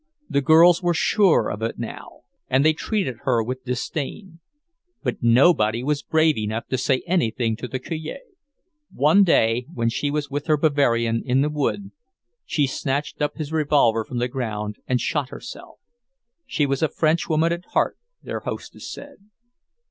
[0.27, 4.39] The girls were sure of it now; and they treated her with disdain.
[5.03, 8.17] But nobody was brave enough to say anything to the Cure.
[8.91, 11.91] One day, when she was with her Bavarian in the wood,
[12.47, 15.77] she snatched up his revolver from the ground and shot herself.
[16.47, 19.17] She was a Frenchwoman at heart, their hostess said.